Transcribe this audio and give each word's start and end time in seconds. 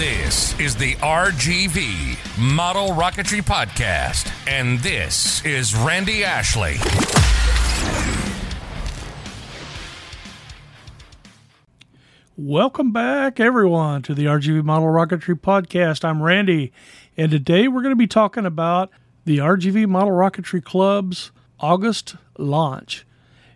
This 0.00 0.58
is 0.58 0.76
the 0.76 0.94
RGV 0.94 2.38
Model 2.38 2.88
Rocketry 2.92 3.42
Podcast, 3.42 4.32
and 4.48 4.78
this 4.78 5.44
is 5.44 5.76
Randy 5.76 6.24
Ashley. 6.24 6.78
Welcome 12.38 12.92
back, 12.92 13.38
everyone, 13.40 14.00
to 14.00 14.14
the 14.14 14.24
RGV 14.24 14.64
Model 14.64 14.88
Rocketry 14.88 15.38
Podcast. 15.38 16.02
I'm 16.02 16.22
Randy, 16.22 16.72
and 17.18 17.30
today 17.30 17.68
we're 17.68 17.82
going 17.82 17.92
to 17.92 17.96
be 17.96 18.06
talking 18.06 18.46
about 18.46 18.88
the 19.26 19.36
RGV 19.36 19.86
Model 19.86 20.14
Rocketry 20.14 20.64
Club's 20.64 21.30
August 21.58 22.16
launch. 22.38 23.04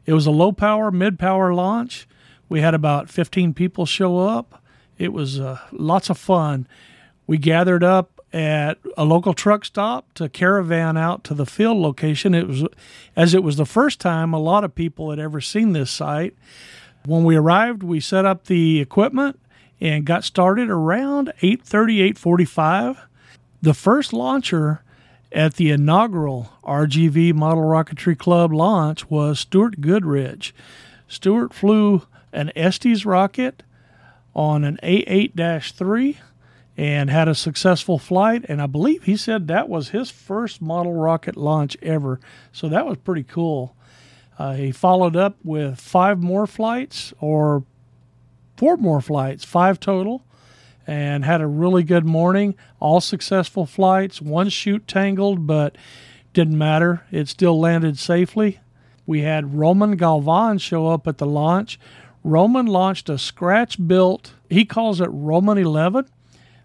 It 0.04 0.12
was 0.12 0.26
a 0.26 0.30
low 0.30 0.52
power, 0.52 0.90
mid 0.90 1.18
power 1.18 1.54
launch. 1.54 2.06
We 2.50 2.60
had 2.60 2.74
about 2.74 3.08
15 3.08 3.54
people 3.54 3.86
show 3.86 4.18
up. 4.18 4.60
It 4.98 5.12
was 5.12 5.40
uh, 5.40 5.58
lots 5.72 6.10
of 6.10 6.18
fun. 6.18 6.66
We 7.26 7.38
gathered 7.38 7.82
up 7.82 8.20
at 8.32 8.78
a 8.96 9.04
local 9.04 9.32
truck 9.32 9.64
stop 9.64 10.12
to 10.14 10.28
caravan 10.28 10.96
out 10.96 11.22
to 11.24 11.34
the 11.34 11.46
field 11.46 11.78
location. 11.78 12.34
It 12.34 12.48
was 12.48 12.64
as 13.16 13.32
it 13.32 13.44
was 13.44 13.56
the 13.56 13.64
first 13.64 14.00
time 14.00 14.32
a 14.34 14.40
lot 14.40 14.64
of 14.64 14.74
people 14.74 15.10
had 15.10 15.20
ever 15.20 15.40
seen 15.40 15.72
this 15.72 15.90
site. 15.90 16.34
When 17.06 17.24
we 17.24 17.36
arrived, 17.36 17.82
we 17.82 18.00
set 18.00 18.24
up 18.24 18.46
the 18.46 18.80
equipment 18.80 19.38
and 19.80 20.04
got 20.04 20.24
started 20.24 20.68
around 20.68 21.32
8:30 21.42 22.00
8:45. 22.02 23.06
The 23.62 23.74
first 23.74 24.12
launcher 24.12 24.82
at 25.30 25.54
the 25.54 25.70
inaugural 25.70 26.52
RGV 26.64 27.34
Model 27.34 27.64
Rocketry 27.64 28.18
Club 28.18 28.52
launch 28.52 29.08
was 29.10 29.40
Stuart 29.40 29.80
Goodrich. 29.80 30.54
Stuart 31.08 31.52
flew 31.54 32.02
an 32.32 32.50
Estes 32.56 33.06
rocket 33.06 33.62
on 34.34 34.64
an 34.64 34.78
A8 34.82 35.72
3 35.72 36.18
and 36.76 37.08
had 37.10 37.28
a 37.28 37.34
successful 37.34 37.98
flight. 37.98 38.44
And 38.48 38.60
I 38.60 38.66
believe 38.66 39.04
he 39.04 39.16
said 39.16 39.46
that 39.46 39.68
was 39.68 39.90
his 39.90 40.10
first 40.10 40.60
model 40.60 40.92
rocket 40.92 41.36
launch 41.36 41.76
ever. 41.82 42.20
So 42.52 42.68
that 42.68 42.86
was 42.86 42.98
pretty 42.98 43.22
cool. 43.22 43.76
Uh, 44.38 44.54
he 44.54 44.72
followed 44.72 45.14
up 45.14 45.36
with 45.44 45.78
five 45.78 46.20
more 46.20 46.46
flights 46.46 47.14
or 47.20 47.64
four 48.56 48.76
more 48.76 49.00
flights, 49.00 49.44
five 49.44 49.78
total, 49.78 50.24
and 50.86 51.24
had 51.24 51.40
a 51.40 51.46
really 51.46 51.84
good 51.84 52.04
morning. 52.04 52.54
All 52.80 53.00
successful 53.00 53.66
flights. 53.66 54.20
One 54.20 54.48
chute 54.48 54.88
tangled, 54.88 55.46
but 55.46 55.76
didn't 56.32 56.58
matter. 56.58 57.04
It 57.12 57.28
still 57.28 57.58
landed 57.58 57.98
safely. 57.98 58.58
We 59.06 59.20
had 59.20 59.54
Roman 59.54 59.96
Galvan 59.96 60.58
show 60.58 60.88
up 60.88 61.06
at 61.06 61.18
the 61.18 61.26
launch. 61.26 61.78
Roman 62.24 62.66
launched 62.66 63.08
a 63.08 63.18
scratch 63.18 63.86
built, 63.86 64.32
he 64.48 64.64
calls 64.64 65.00
it 65.00 65.08
Roman 65.12 65.58
11. 65.58 66.08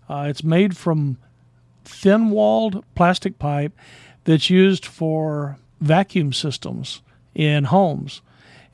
Uh, 0.10 0.26
it's 0.28 0.44
made 0.44 0.76
from 0.76 1.18
thin 1.84 2.30
walled 2.30 2.84
plastic 2.96 3.38
pipe 3.38 3.74
that's 4.24 4.50
used 4.50 4.86
for 4.86 5.58
vacuum 5.82 6.34
systems 6.34 7.02
in 7.36 7.66
homes. 7.66 8.22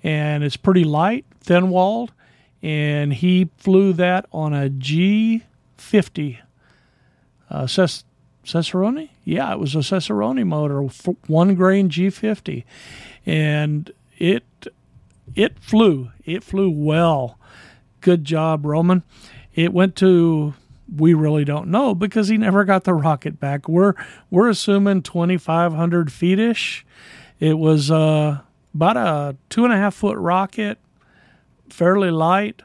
And 0.03 0.44
it's 0.44 0.58
pretty 0.58 0.83
light, 0.83 1.25
thin 1.41 1.69
walled, 1.69 2.13
and 2.61 3.13
he 3.13 3.50
flew 3.58 3.91
that 3.94 4.28
on 4.31 4.53
a 4.53 4.69
G50 4.69 6.39
uh, 7.50 7.66
Cesaroni? 7.66 9.09
Yeah, 9.23 9.52
it 9.53 9.59
was 9.59 9.75
a 9.75 9.80
Cesaroni 9.80 10.45
motor, 10.45 10.81
one 11.28 11.56
grain 11.56 11.89
G50. 11.89 12.63
And 13.25 13.91
it 14.17 14.44
it 15.36 15.59
flew. 15.59 16.11
It 16.23 16.44
flew 16.44 16.69
well. 16.69 17.38
Good 18.02 18.23
job, 18.23 18.66
Roman. 18.66 19.03
It 19.53 19.73
went 19.73 19.95
to 19.97 20.53
we 20.94 21.14
really 21.14 21.44
don't 21.45 21.67
know 21.69 21.95
because 21.95 22.28
he 22.28 22.38
never 22.38 22.64
got 22.64 22.83
the 22.83 22.94
rocket 22.94 23.39
back. 23.39 23.67
We're 23.67 23.94
we're 24.30 24.50
assuming 24.50 25.02
twenty 25.02 25.38
five 25.38 25.73
hundred 25.73 26.11
feet 26.11 26.39
ish. 26.39 26.86
It 27.39 27.58
was 27.58 27.91
uh, 27.91 28.39
about 28.73 28.97
a 28.97 29.35
two 29.50 29.66
and 29.66 29.74
a 29.74 29.78
half 29.78 29.95
foot 29.95 30.18
rocket, 30.18 30.78
fairly 31.69 32.12
light. 32.12 32.62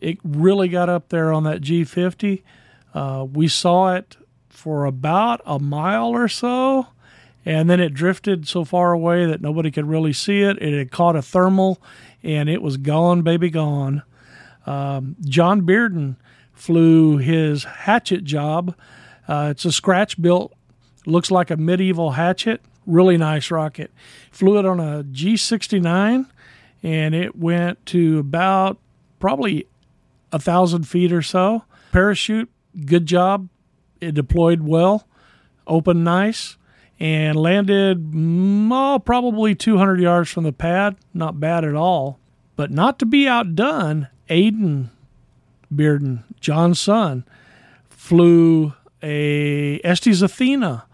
It 0.00 0.18
really 0.22 0.68
got 0.68 0.88
up 0.88 1.08
there 1.08 1.32
on 1.32 1.44
that 1.44 1.60
G 1.60 1.84
fifty. 1.84 2.44
Uh, 2.92 3.26
we 3.30 3.48
saw 3.48 3.94
it 3.94 4.16
for 4.48 4.84
about 4.84 5.40
a 5.44 5.58
mile 5.58 6.08
or 6.08 6.28
so 6.28 6.88
and 7.44 7.68
then 7.68 7.80
it 7.80 7.92
drifted 7.92 8.48
so 8.48 8.64
far 8.64 8.92
away 8.92 9.26
that 9.26 9.40
nobody 9.40 9.70
could 9.70 9.86
really 9.86 10.12
see 10.12 10.40
it. 10.40 10.60
It 10.62 10.76
had 10.76 10.90
caught 10.90 11.16
a 11.16 11.22
thermal, 11.22 11.80
and 12.22 12.48
it 12.48 12.62
was 12.62 12.76
gone, 12.76 13.22
baby, 13.22 13.50
gone. 13.50 14.02
Um, 14.66 15.16
John 15.20 15.62
Bearden 15.62 16.16
flew 16.54 17.18
his 17.18 17.64
hatchet 17.64 18.24
job. 18.24 18.74
Uh, 19.28 19.48
it's 19.50 19.64
a 19.64 19.72
scratch 19.72 20.20
built, 20.20 20.54
looks 21.06 21.30
like 21.30 21.50
a 21.50 21.56
medieval 21.56 22.12
hatchet. 22.12 22.62
Really 22.86 23.16
nice 23.16 23.50
rocket. 23.50 23.90
Flew 24.30 24.58
it 24.58 24.66
on 24.66 24.80
a 24.80 25.04
G69, 25.04 26.26
and 26.82 27.14
it 27.14 27.36
went 27.36 27.84
to 27.86 28.18
about 28.18 28.78
probably 29.20 29.66
a 30.32 30.38
thousand 30.38 30.88
feet 30.88 31.12
or 31.12 31.22
so. 31.22 31.64
Parachute, 31.92 32.50
good 32.84 33.06
job. 33.06 33.48
It 34.00 34.12
deployed 34.14 34.62
well, 34.62 35.06
opened 35.66 36.04
nice 36.04 36.56
and 37.00 37.36
landed 37.36 38.12
mm, 38.12 38.68
oh, 38.72 38.98
probably 38.98 39.54
200 39.54 40.00
yards 40.00 40.30
from 40.30 40.44
the 40.44 40.52
pad. 40.52 40.96
Not 41.12 41.40
bad 41.40 41.64
at 41.64 41.74
all. 41.74 42.18
But 42.56 42.70
not 42.70 42.98
to 43.00 43.06
be 43.06 43.26
outdone, 43.26 44.08
Aiden 44.30 44.90
Bearden, 45.74 46.22
John's 46.40 46.80
son, 46.80 47.24
flew 47.88 48.74
a 49.02 49.80
Estes 49.82 50.22
Athena 50.22 50.84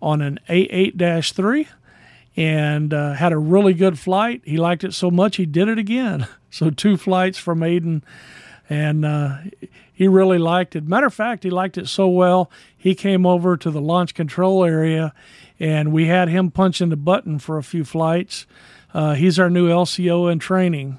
on 0.00 0.22
an 0.22 0.38
A8 0.48 1.34
3 1.34 1.68
and 2.36 2.94
uh, 2.94 3.14
had 3.14 3.32
a 3.32 3.38
really 3.38 3.74
good 3.74 3.98
flight. 3.98 4.42
He 4.44 4.56
liked 4.56 4.84
it 4.84 4.94
so 4.94 5.10
much 5.10 5.36
he 5.36 5.46
did 5.46 5.68
it 5.68 5.78
again. 5.78 6.26
So, 6.50 6.70
two 6.70 6.96
flights 6.96 7.36
from 7.36 7.60
Aiden, 7.60 8.00
and 8.70 9.04
uh, 9.04 9.36
he 9.92 10.08
really 10.08 10.38
liked 10.38 10.74
it. 10.74 10.88
Matter 10.88 11.08
of 11.08 11.12
fact, 11.12 11.44
he 11.44 11.50
liked 11.50 11.76
it 11.76 11.88
so 11.88 12.08
well, 12.08 12.50
he 12.74 12.94
came 12.94 13.26
over 13.26 13.54
to 13.58 13.70
the 13.70 13.82
launch 13.82 14.14
control 14.14 14.64
area 14.64 15.12
and 15.60 15.92
we 15.92 16.06
had 16.06 16.28
him 16.28 16.50
punching 16.50 16.88
the 16.88 16.96
button 16.96 17.38
for 17.38 17.58
a 17.58 17.62
few 17.62 17.84
flights. 17.84 18.46
Uh, 18.94 19.14
he's 19.14 19.38
our 19.38 19.50
new 19.50 19.68
LCO 19.68 20.30
in 20.30 20.38
training. 20.38 20.98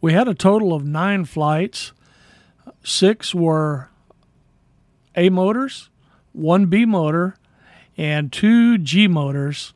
We 0.00 0.12
had 0.12 0.28
a 0.28 0.34
total 0.34 0.72
of 0.72 0.84
nine 0.84 1.24
flights. 1.24 1.92
Six 2.82 3.34
were 3.34 3.88
A 5.16 5.28
motors, 5.28 5.90
one 6.32 6.66
B 6.66 6.84
motor, 6.84 7.36
and 7.96 8.32
two 8.32 8.78
G 8.78 9.08
motors. 9.08 9.72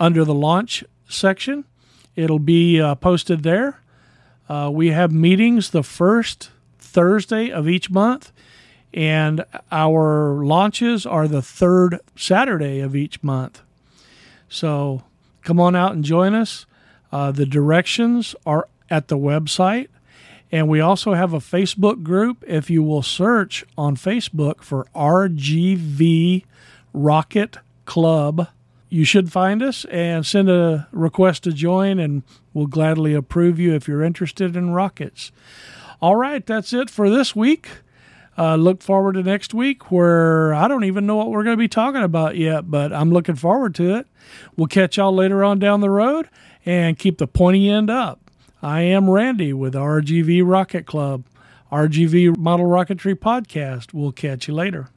under 0.00 0.24
the 0.24 0.34
launch 0.34 0.84
section. 1.08 1.64
It'll 2.16 2.38
be 2.38 2.80
uh, 2.80 2.94
posted 2.96 3.42
there. 3.42 3.80
Uh, 4.48 4.70
we 4.72 4.88
have 4.88 5.12
meetings 5.12 5.70
the 5.70 5.84
first 5.84 6.50
Thursday 6.78 7.50
of 7.50 7.68
each 7.68 7.90
month 7.90 8.32
and 8.92 9.44
our 9.70 10.44
launches 10.44 11.06
are 11.06 11.28
the 11.28 11.42
third 11.42 12.00
Saturday 12.16 12.80
of 12.80 12.96
each 12.96 13.22
month. 13.22 13.62
So 14.48 15.02
come 15.42 15.60
on 15.60 15.76
out 15.76 15.92
and 15.92 16.04
join 16.04 16.34
us. 16.34 16.66
Uh, 17.12 17.32
the 17.32 17.46
directions 17.46 18.34
are 18.44 18.68
at 18.90 19.08
the 19.08 19.18
website. 19.18 19.88
And 20.52 20.68
we 20.68 20.80
also 20.80 21.14
have 21.14 21.32
a 21.32 21.38
Facebook 21.38 22.02
group. 22.02 22.42
If 22.46 22.70
you 22.70 22.82
will 22.82 23.02
search 23.02 23.64
on 23.78 23.96
Facebook 23.96 24.62
for 24.62 24.86
RGV 24.94 26.44
Rocket 26.92 27.58
Club, 27.84 28.48
you 28.88 29.04
should 29.04 29.30
find 29.30 29.62
us 29.62 29.84
and 29.86 30.26
send 30.26 30.50
a 30.50 30.88
request 30.90 31.44
to 31.44 31.52
join, 31.52 32.00
and 32.00 32.24
we'll 32.52 32.66
gladly 32.66 33.14
approve 33.14 33.60
you 33.60 33.74
if 33.74 33.86
you're 33.86 34.02
interested 34.02 34.56
in 34.56 34.72
rockets. 34.72 35.30
All 36.02 36.16
right, 36.16 36.44
that's 36.44 36.72
it 36.72 36.90
for 36.90 37.08
this 37.08 37.36
week. 37.36 37.68
Uh, 38.38 38.56
look 38.56 38.82
forward 38.82 39.14
to 39.14 39.22
next 39.22 39.52
week 39.52 39.90
where 39.90 40.54
I 40.54 40.68
don't 40.68 40.84
even 40.84 41.06
know 41.06 41.16
what 41.16 41.30
we're 41.30 41.44
going 41.44 41.56
to 41.56 41.60
be 41.60 41.68
talking 41.68 42.02
about 42.02 42.36
yet, 42.36 42.70
but 42.70 42.92
I'm 42.92 43.10
looking 43.10 43.36
forward 43.36 43.74
to 43.76 43.96
it. 43.96 44.06
We'll 44.56 44.68
catch 44.68 44.96
y'all 44.96 45.14
later 45.14 45.44
on 45.44 45.58
down 45.58 45.80
the 45.80 45.90
road 45.90 46.28
and 46.64 46.98
keep 46.98 47.18
the 47.18 47.26
pointy 47.26 47.68
end 47.68 47.90
up. 47.90 48.30
I 48.62 48.82
am 48.82 49.10
Randy 49.10 49.52
with 49.52 49.74
RGV 49.74 50.42
Rocket 50.44 50.86
Club. 50.86 51.24
RGV 51.72 52.36
Model 52.36 52.66
Rocketry 52.66 53.14
Podcast. 53.14 53.94
We'll 53.94 54.12
catch 54.12 54.48
you 54.48 54.54
later. 54.54 54.88